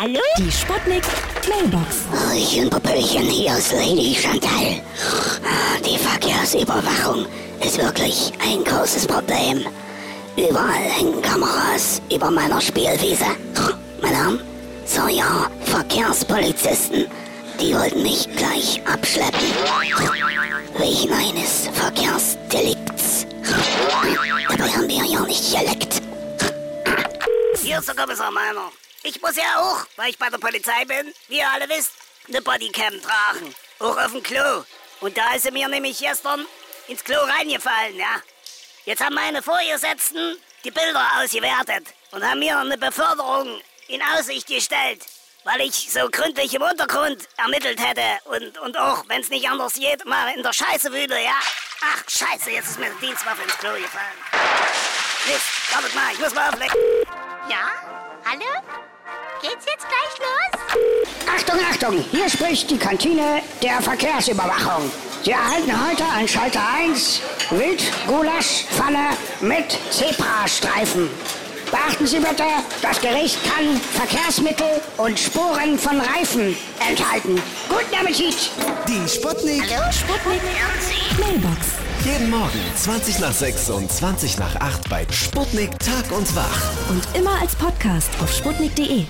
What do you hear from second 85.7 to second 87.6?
Tag und Wach. Und immer als